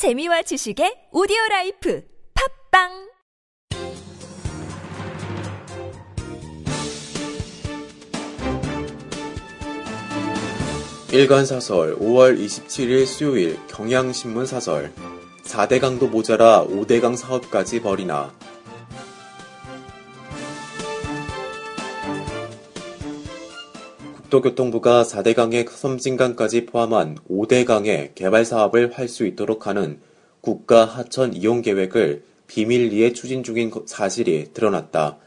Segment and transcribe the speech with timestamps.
[0.00, 3.10] 재미와 지식의 오디오 life 팟빵!
[11.12, 14.90] 일간사설 5월 27일 수요일 경향신문 사설.
[15.44, 18.32] 4대 강도 모자라 5대 강 사업까지 벌이나
[24.30, 29.98] 국토교통부가 4대 강에 섬진강까지 포함한 5대 강의 개발 사업을 할 수 있도록 하는
[30.40, 35.18] 국가 하천 이용 계획을 비밀리에 추진 중인 사실이 드러났다.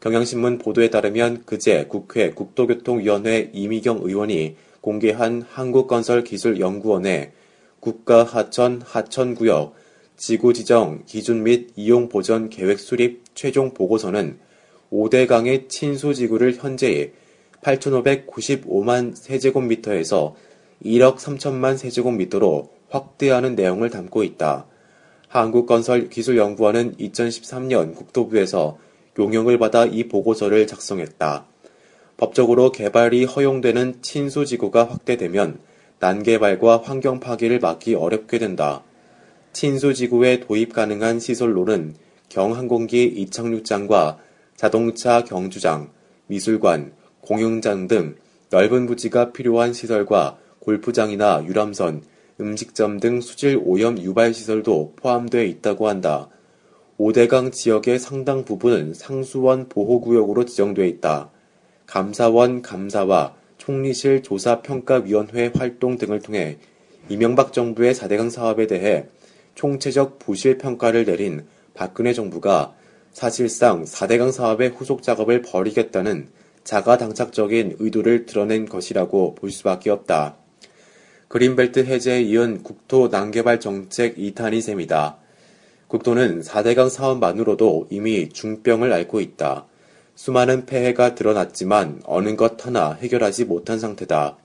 [0.00, 7.30] 경향신문 보도에 따르면 그제 국회 국토교통위원회 이미경 의원이 공개한 한국건설기술연구원의
[7.78, 9.74] 국가 하천 하천구역
[10.16, 14.40] 지구 지정 기준 및 이용 보전 계획 수립 최종 보고서는
[14.92, 17.12] 5대강의 친수 지구를 현재의
[17.62, 20.34] 8,595만 세제곱미터에서
[20.84, 24.66] 1억 3천만 세제곱미터로 확대하는 내용을 담고 있다.
[25.28, 28.78] 한국건설기술연구원은 2013년 국토부에서
[29.18, 31.46] 용역을 받아 이 보고서를 작성했다.
[32.16, 35.60] 법적으로 개발이 허용되는 친수지구가 확대되면
[36.00, 38.82] 난개발과 환경 파괴를 막기 어렵게 된다.
[39.52, 41.94] 친수지구에 도입 가능한 시설로는
[42.28, 44.18] 경항공기 이착륙장과
[44.56, 45.90] 자동차 경주장,
[46.26, 48.16] 미술관, 공영장 등
[48.50, 52.02] 넓은 부지가 필요한 시설과 골프장이나 유람선,
[52.40, 56.28] 음식점 등 수질 오염 유발 시설도 포함되어 있다고 한다.
[56.96, 61.30] 오대강 지역의 상당 부분은 상수원 보호구역으로 지정돼 있다.
[61.86, 66.58] 감사원 감사와 총리실 조사평가위원회 활동 등을 통해
[67.08, 69.06] 이명박 정부의 4대강 사업에 대해
[69.54, 72.74] 총체적 부실 평가를 내린 박근혜 정부가
[73.12, 76.28] 사실상 4대강 사업의 후속 작업을 벌이겠다는
[76.64, 80.36] 자가당착적인 의도를 드러낸 것이라고 볼 수밖에 없다.
[81.28, 85.16] 그린벨트 해제에 이은 국토 난개발 정책 2탄이 셈이다.
[85.86, 89.66] 국토는 4대강 사업만으로도 이미 중병을 앓고 있다.
[90.14, 94.36] 수많은 폐해가 드러났지만 어느 것 하나 해결하지 못한 상태다.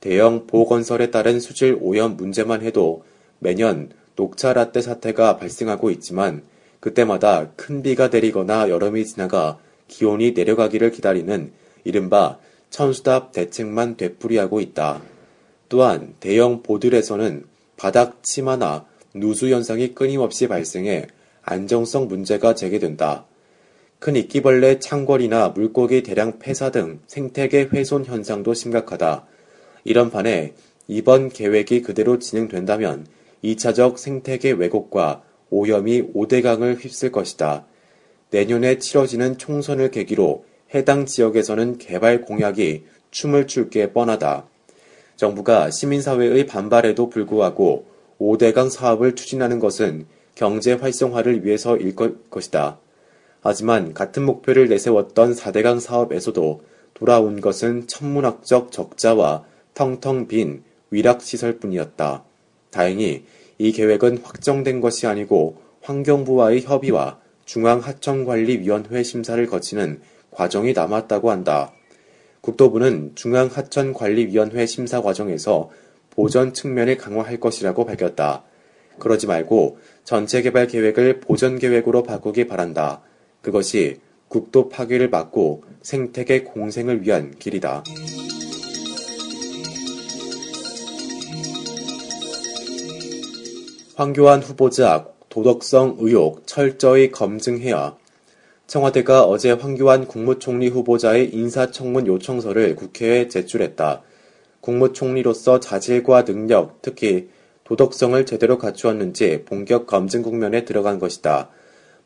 [0.00, 3.04] 대형 보건설에 따른 수질 오염 문제만 해도
[3.38, 6.42] 매년 녹차 라떼 사태가 발생하고 있지만
[6.80, 9.58] 그때마다 큰 비가 내리거나 여름이 지나가
[9.88, 11.52] 기온이 내려가기를 기다리는
[11.84, 12.38] 이른바
[12.70, 15.02] 천수답 대책만 되풀이하고 있다.
[15.68, 17.44] 또한 대형 보들에서는
[17.76, 21.06] 바닥 침하나 누수 현상이 끊임없이 발생해
[21.42, 23.24] 안정성 문제가 제기된다.
[23.98, 29.26] 큰 이끼벌레 창궐이나 물고기 대량 폐사 등 생태계 훼손 현상도 심각하다.
[29.84, 30.54] 이런 반에
[30.88, 33.06] 이번 계획이 그대로 진행된다면
[33.42, 37.64] 2차적 생태계 왜곡과 오염이 5대강을 휩쓸 것이다.
[38.30, 40.44] 내년에 치러지는 총선을 계기로
[40.74, 44.46] 해당 지역에서는 개발 공약이 춤을 출 게 뻔하다.
[45.16, 47.86] 정부가 시민사회의 반발에도 불구하고
[48.20, 51.94] 5대강 사업을 추진하는 것은 경제 활성화를 위해서일
[52.30, 52.78] 것이다.
[53.40, 56.60] 하지만 같은 목표를 내세웠던 4대강 사업에서도
[56.94, 59.44] 돌아온 것은 천문학적 적자와
[59.74, 62.24] 텅텅 빈 위락시설 뿐이었다.
[62.70, 63.24] 다행히
[63.58, 71.72] 이 계획은 확정된 것이 아니고 환경부와의 협의와 중앙하천관리위원회 심사를 거치는 과정이 남았다고 한다.
[72.42, 75.70] 국토부는 중앙하천관리위원회 심사 과정에서
[76.10, 78.44] 보전 측면을 강화할 것이라고 밝혔다.
[78.98, 83.02] 그러지 말고 전체 개발 계획을 보전 계획으로 바꾸기 바란다.
[83.42, 87.84] 그것이 국토 파괴를 막고 생태계 공생을 위한 길이다.
[93.94, 97.98] 황교안 후보자 도덕성 의혹 철저히 검증해야
[98.66, 104.00] 청와대가 어제 황교안 국무총리 후보자의 인사청문 요청서를 국회에 제출했다.
[104.62, 107.28] 국무총리로서 자질과 능력, 특히
[107.64, 111.50] 도덕성을 제대로 갖추었는지 본격 검증 국면에 들어간 것이다.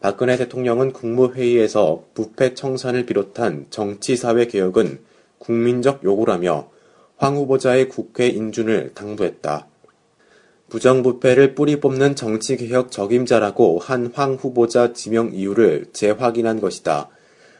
[0.00, 4.98] 박근혜 대통령은 국무회의에서 부패 청산을 비롯한 정치사회 개혁은
[5.38, 6.68] 국민적 요구라며
[7.16, 9.69] 황 후보자의 국회 인준을 당부했다.
[10.70, 17.08] 부정부패를 뿌리 뽑는 정치개혁 적임자라고 한 황 후보자 지명 이유를 재확인한 것이다.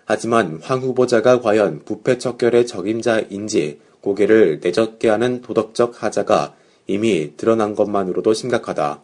[0.04, 6.54] 하지만 황 후보자가 과연 부패 척결의 적임자인지 고개를 내젓게 하는 도덕적 하자가
[6.86, 9.02] 이미 드러난 것만으로도 심각하다.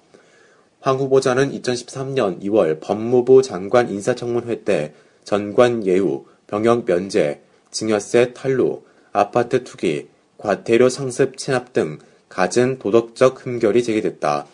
[0.81, 4.95] 황 후보자는 2013년 2월 법무부 장관 인사청문회 때
[5.25, 8.83] 전관 예우, 병역 면제, 증여세 탈루,
[9.13, 10.09] 아파트 투기,
[10.39, 11.99] 과태료 상습 체납 등
[12.29, 14.47] 갖은 도덕적 흠결이 제기됐다.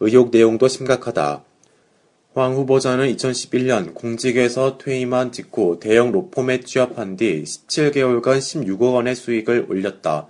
[0.00, 1.44] 의혹 내용도 심각하다.
[2.32, 10.28] 황 후보자는 2011년 공직에서 퇴임한 직후 대형 로펌에 취업한 뒤 17개월간 16억 원의 수익을 올렸다.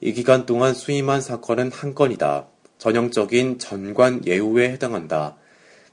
[0.00, 2.46] 이 기간 동안 수임한 사건은 한 건이다.
[2.78, 5.36] 전형적인 전관 예우에 해당한다.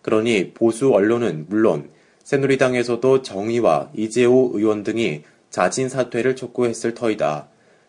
[0.02, 1.90] 그러니 보수 언론은 물론
[2.24, 7.48] 새누리당에서도 정의와 이재호 의원 등이 자진 사퇴를 촉구했을 터이다.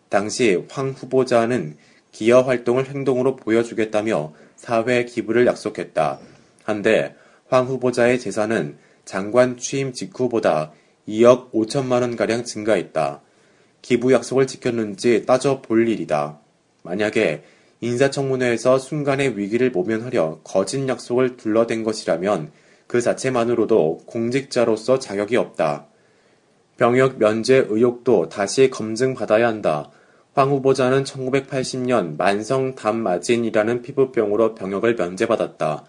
[0.09, 1.77] 당시 황 후보자는
[2.15, 6.19] 기여 활동을 행동으로 보여주겠다며 사회 기부를 약속했다.
[6.63, 7.13] 한데
[7.49, 10.71] 황 후보자의 재산은 장관 취임 직후보다
[11.09, 13.19] 2억 5천만 원가량 증가했다.
[13.81, 16.39] 기부 약속을 지켰는지 따져 볼 일이다.
[16.83, 17.43] 만약에
[17.81, 22.49] 인사청문회에서 순간의 위기를 모면하려 거짓 약속을 둘러댄 것이라면
[22.87, 25.87] 그 자체만으로도 공직자로서 자격이 없다.
[26.77, 29.91] 병역 면제 의혹도 다시 검증받아야 한다.
[30.35, 35.85] 황 후보자는 1980년 만성 담마진이라는 피부병으로 병역을 면제받았다.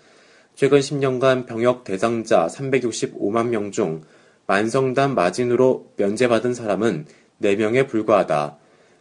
[0.55, 4.03] 최근 10년간 병역 대상자 365만 명 중
[4.47, 7.07] 만성담 마진으로 면제받은 사람은
[7.43, 8.57] 4명에 불과하다.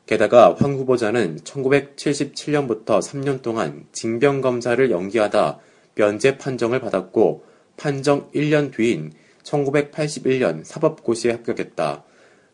[0.08, 5.60] 게다가 황 후보자는 1977년부터 3년 동안 징병 검사를 연기하다
[5.94, 7.46] 면제 판정을 받았고
[7.78, 9.14] 판정 1년 뒤인
[9.44, 12.04] 1981년 사법고시에 합격했다.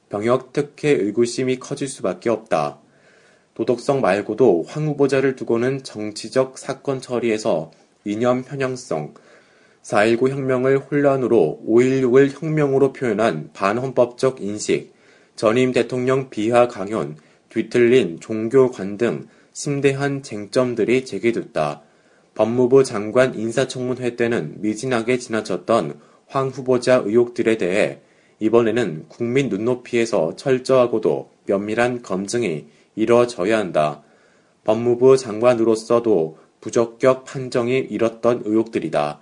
[0.10, 2.81] 병역 특혜 의구심이 커질 수밖에 없다.
[3.62, 7.70] 도덕성 말고도 황 후보자를 두고는 정치적 사건 처리에서
[8.06, 9.14] 이념 편향성,
[9.84, 14.96] 4.19 혁명을 혼란으로 5.16을 혁명으로 표현한 반헌법적 인식,
[15.36, 17.18] 전임 대통령 비하 강연,
[17.50, 21.84] 뒤틀린 종교관 등 심대한 쟁점들이 제기됐다.
[22.34, 28.00] 법무부 장관 인사청문회 때는 미진하게 지나쳤던 황 후보자 의혹들에 대해
[28.40, 32.66] 이번에는 국민 눈높이에서 철저하고도 면밀한 검증이
[32.96, 34.04] 이뤄져야 한다.
[34.64, 39.20] 법무부 장관으로서도 부적격 판정이 일었던 의혹들이다.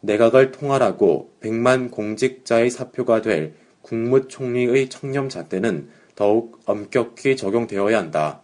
[0.00, 8.42] 내각을 통할하고 백만 공직자의 사표가 될 국무총리의 청렴 잣대는 더욱 엄격히 적용되어야 한다.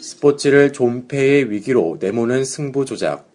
[0.00, 3.28] 스포츠를 존폐의 위기로 내모는 승부 조작.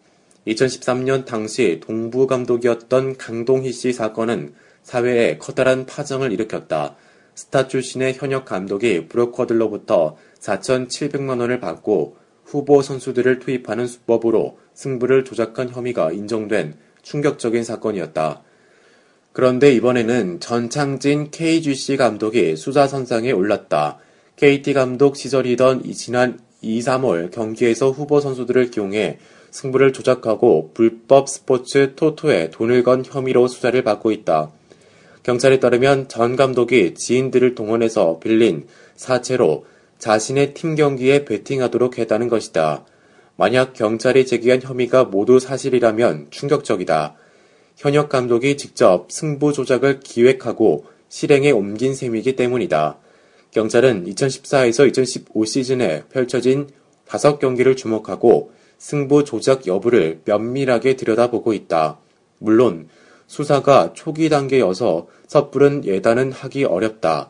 [0.47, 4.53] 2013년 당시 동부 감독이었던 강동희 씨 사건은
[4.89, 6.95] 사회에 커다란 파장을 일으켰다.
[7.35, 16.11] 스타 출신의 현역 감독이 브로커들로부터 4,700만 원을 받고 후보 선수들을 투입하는 수법으로 승부를 조작한 혐의가
[16.11, 18.41] 인정된 충격적인 사건이었다.
[19.31, 23.99] 그런데 이번에는 전창진 KGC 감독이 수사선상에 올랐다.
[24.37, 29.19] KT 감독 시절이던 지난 2, 3월 경기에서 후보 선수들을 기용해
[29.51, 34.51] 승부를 조작하고 불법 스포츠 토토에 돈을 건 혐의로 수사를 받고 있다.
[35.29, 38.65] 경찰에 따르면 전 감독이 지인들을 동원해서 빌린
[38.95, 39.63] 사채로
[39.99, 42.83] 자신의 팀 경기에 베팅하도록 했다는 것이다.
[43.35, 47.15] 만약 경찰이 제기한 혐의가 모두 사실이라면 충격적이다.
[47.77, 52.97] 현역 감독이 직접 승부 조작을 기획하고 실행에 옮긴 셈이기 때문이다.
[53.51, 56.69] 경찰은 2014에서 2015 시즌에 펼쳐진
[57.05, 61.99] 5경기를 주목하고 승부 조작 여부를 면밀하게 들여다보고 있다.
[62.39, 62.89] 물론
[63.29, 67.29] 수사가 초기 단계여서 섣부른 예단은 하기 어렵다.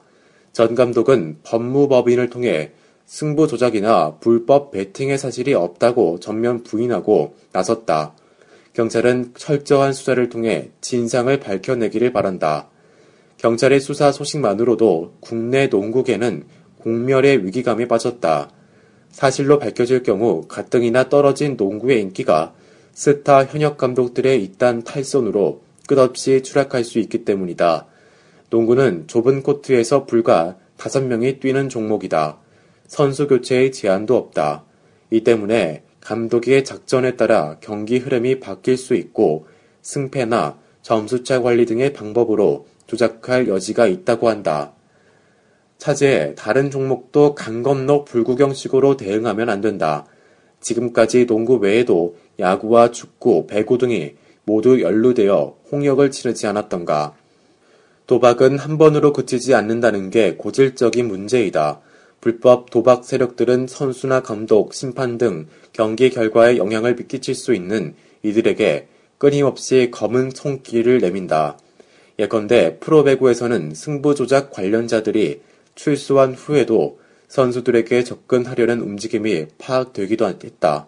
[0.53, 2.71] 전 감독은 법무법인을 통해
[3.05, 8.13] 승부 조작이나 불법 베팅의 사실이 없다고 전면 부인하고 나섰다.
[8.71, 12.69] 경찰은 철저한 수사를 통해 진상을 밝혀내기를 바란다.
[13.35, 16.45] 경찰의 수사 소식만으로도 국내 농구계는
[16.77, 18.49] 공멸의 위기감에 빠졌다.
[19.11, 22.53] 사실로 밝혀질 경우 가뜩이나 떨어진 농구의 인기가
[22.93, 27.87] 스타 현역 감독들의 잇단 탈선으로 끝없이 추락할 수 있기 때문이다.
[28.51, 32.37] 농구는 좁은 코트에서 불과 5명이 뛰는 종목이다.
[32.85, 34.65] 선수 교체의 제한도 없다.
[35.09, 39.47] 이 때문에 감독의 작전에 따라 경기 흐름이 바뀔 수 있고
[39.81, 44.73] 승패나 점수차 관리 등의 방법으로 조작할 여지가 있다고 한다.
[45.79, 50.05] 차제 다른 종목도 강 건너 불구경식으로 대응하면 안 된다.
[50.61, 54.13] 지금까지 농구 외에도 야구와 축구, 배구 등이
[54.49, 57.15] 모두 연루되어 홍역을 치르지 않았던가.
[58.07, 61.79] 도박은 한 번으로 그치지 않는다는 게 고질적인 문제이다.
[62.19, 68.87] 불법 도박 세력들은 선수나 감독, 심판 등 경기 결과에 영향을 미끼칠 수 있는 이들에게
[69.19, 71.59] 끊임없이 검은 손길을 내민다.
[72.17, 75.41] 예컨대 프로배구에서는 승부 조작 관련자들이
[75.75, 80.87] 출소한 후에도 선수들에게 접근하려는 움직임이 파악되기도 했다.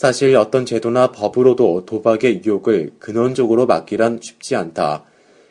[0.00, 5.04] 사실 어떤 제도나 법으로도 도박의 유혹을 근원적으로 막기란 쉽지 않다.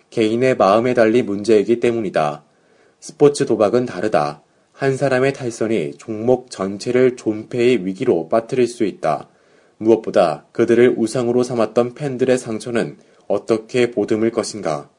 [0.09, 2.43] 개인의 마음에 달린 문제이기 때문이다.
[2.99, 4.41] 스포츠 도박은 다르다.
[4.73, 9.29] 한 사람의 탈선이 종목 전체를 존폐의 위기로 빠뜨릴 수 있다.
[9.77, 14.89] 무엇보다 그들을 우상으로 삼았던 팬들의 상처는 어떻게 보듬을 것인가.